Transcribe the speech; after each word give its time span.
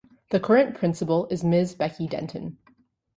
The 0.31 0.39
current 0.39 0.73
principal 0.75 1.27
is 1.27 1.43
Ms. 1.43 1.75
Becky 1.75 2.07
Denton. 2.07 2.57